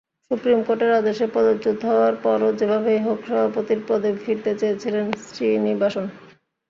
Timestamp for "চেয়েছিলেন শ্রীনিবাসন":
4.59-6.05